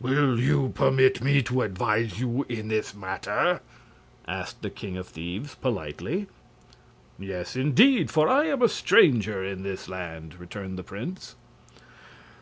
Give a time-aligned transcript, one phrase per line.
[0.00, 3.60] "Will you permit me to advise you in this matter?"
[4.26, 6.26] asked the king of thieves, politely.
[7.18, 11.36] "Yes, indeed; for I am a stranger in this land," returned the prince.